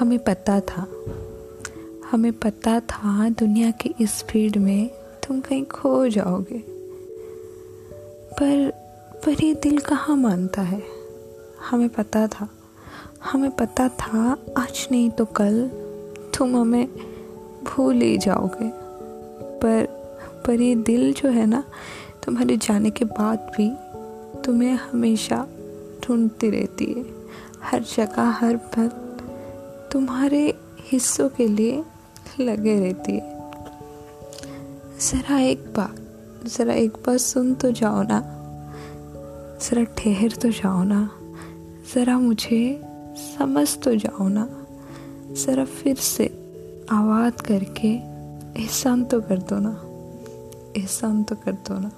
[0.00, 1.04] हमें पता था।
[2.10, 4.88] हमें पता था, दुनिया की इस भीड़ में
[5.28, 6.58] तुम कहीं खो जाओगे।
[8.32, 8.70] पर
[9.24, 10.82] पर ये दिल कहाँ मानता है?
[11.70, 12.48] हमें पता था।
[13.24, 15.70] हमें पता था, आज नहीं तो कल
[16.38, 16.88] तुम हमें
[17.64, 18.70] भूल ही जाओगे।
[19.58, 19.86] पर
[20.46, 21.64] पर ये दिल जो है ना,
[22.24, 23.72] तुम्हारे जाने के बाद भी
[24.42, 25.46] तुम्हें हमेशा
[26.04, 27.04] ढूंढती रहती है।
[27.62, 29.09] हर जगह, हर पल
[29.92, 31.84] तुम्हारे हिस्सों के लिए
[32.40, 33.40] लगे रहती है।
[34.98, 35.94] ज़रा एक बार
[36.48, 38.20] ज़रा एक बार सुन तो जाओ ना।
[39.62, 41.10] ज़रा ठहर तो जाओ ना।
[41.94, 42.82] ज़रा मुझे
[43.16, 44.48] समझ तो जाओ ना।
[45.32, 46.26] ज़रा फिर से
[46.90, 47.88] आवाज़ करके
[48.62, 49.80] एहसान तो कर दो ना।
[50.80, 51.90] एहसान तो कर दो ना।